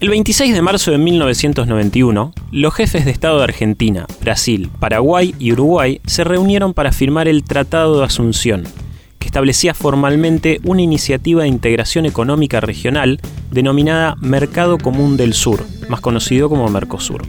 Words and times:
El 0.00 0.10
26 0.10 0.54
de 0.54 0.62
marzo 0.62 0.92
de 0.92 0.98
1991, 0.98 2.32
los 2.52 2.72
jefes 2.72 3.04
de 3.04 3.10
Estado 3.10 3.38
de 3.38 3.44
Argentina, 3.44 4.06
Brasil, 4.20 4.70
Paraguay 4.78 5.34
y 5.40 5.50
Uruguay 5.50 6.00
se 6.06 6.22
reunieron 6.22 6.72
para 6.72 6.92
firmar 6.92 7.26
el 7.26 7.42
Tratado 7.42 7.98
de 7.98 8.04
Asunción, 8.04 8.62
que 9.18 9.26
establecía 9.26 9.74
formalmente 9.74 10.60
una 10.62 10.82
iniciativa 10.82 11.42
de 11.42 11.48
integración 11.48 12.06
económica 12.06 12.60
regional 12.60 13.20
denominada 13.50 14.14
Mercado 14.20 14.78
Común 14.78 15.16
del 15.16 15.34
Sur, 15.34 15.64
más 15.88 16.00
conocido 16.00 16.48
como 16.48 16.68
Mercosur. 16.68 17.22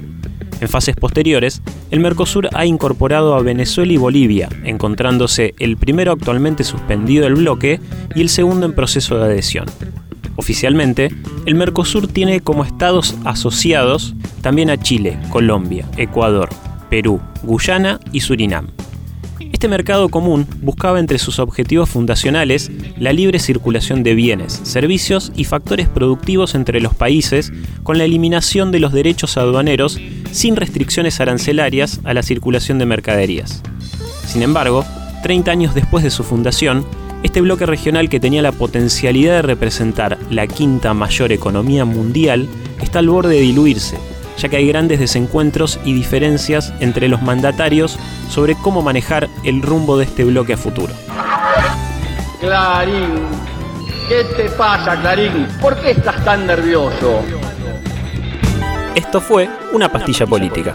En 0.62 0.70
fases 0.70 0.95
posteriores, 0.95 1.64
el 1.90 2.02
Mercosur 2.02 2.50
ha 2.54 2.67
incorporado 2.67 3.34
a 3.34 3.42
Venezuela 3.42 3.94
y 3.94 3.98
Bolivia, 3.98 4.48
encontrándose 4.64 5.56
el 5.58 5.76
primero 5.78 6.12
actualmente 6.12 6.64
suspendido 6.64 7.23
del 7.23 7.34
bloque 7.34 7.80
y 8.14 8.22
el 8.22 8.30
segundo 8.30 8.67
en 8.67 8.73
proceso 8.73 9.17
de 9.17 9.26
adhesión. 9.26 9.66
Oficialmente, 10.40 11.10
el 11.46 11.56
Mercosur 11.56 12.08
tiene 12.08 12.40
como 12.40 12.64
estados 12.64 13.14
asociados 13.26 14.16
también 14.40 14.70
a 14.70 14.78
Chile, 14.78 15.20
Colombia, 15.31 15.86
Ecuador, 15.98 16.48
Perú, 16.90 17.20
Guyana 17.44 18.00
y 18.14 18.22
Surinam. 18.22 18.68
Este 19.52 19.68
mercado 19.68 20.08
común 20.08 20.48
buscaba 20.62 21.02
entre 21.02 21.20
sus 21.20 21.40
objetivos 21.40 21.90
fundacionales 21.90 22.72
la 22.98 23.12
libre 23.12 23.38
circulación 23.40 24.02
de 24.02 24.16
bienes, 24.16 24.62
servicios 24.64 25.34
y 25.36 25.44
factores 25.44 25.90
productivos 25.90 26.56
entre 26.56 26.80
los 26.80 26.96
países 26.96 27.52
con 27.84 27.98
la 27.98 28.06
eliminación 28.06 28.72
de 28.72 28.80
los 28.80 28.94
derechos 28.94 29.36
aduaneros 29.36 30.00
sin 30.31 30.56
restricciones 30.56 31.20
arancelarias 31.20 32.00
a 32.06 32.14
la 32.14 32.24
circulación 32.24 32.80
de 32.80 32.86
mercaderías. 32.86 33.62
Sin 34.26 34.42
embargo, 34.42 34.86
30 35.22 35.52
años 35.52 35.76
después 35.76 36.02
de 36.02 36.12
su 36.12 36.24
fundación, 36.24 36.86
este 37.23 37.42
bloque 37.42 37.66
regional 37.66 38.09
que 38.09 38.20
tenía 38.20 38.42
la 38.42 38.52
potencialidad 38.52 39.36
de 39.36 39.42
representar 39.42 40.17
la 40.30 40.48
quinta 40.48 40.94
mayor 40.94 41.31
economía 41.31 41.86
mundial 41.86 42.48
está 42.81 43.00
al 43.00 43.09
borde 43.09 43.36
de 43.36 43.42
diluirse, 43.42 43.98
ya 44.38 44.48
que 44.48 44.58
hay 44.58 44.67
grandes 44.67 45.00
desencuentros 45.00 45.80
y 45.84 45.94
diferencias 45.94 46.73
entre 46.80 47.09
los 47.09 47.22
mandatarios 47.22 48.00
sobre 48.30 48.56
cómo 48.56 48.81
manejar 48.81 49.28
el 49.44 49.62
rumbo 49.62 49.97
de 49.97 50.06
este 50.06 50.23
bloque 50.23 50.53
a 50.53 50.58
futuro. 50.58 50.94
Clarín, 52.40 53.28
¿qué 54.08 54.23
te 54.38 54.50
pasa, 54.52 55.00
Clarín? 55.02 55.45
¿Por 55.62 55.75
qué 55.81 55.92
estás 55.92 56.23
tan 56.23 56.47
nervioso? 56.47 57.22
Esto 58.95 59.20
fue 59.20 59.50
una 59.73 59.92
pastilla 59.92 60.25
política. 60.25 60.73